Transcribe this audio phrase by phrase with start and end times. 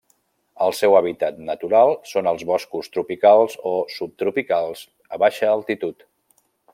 [0.67, 4.85] El seu hàbitat natural són els boscos tropicals o subtropicals
[5.19, 6.07] a baixa altitud.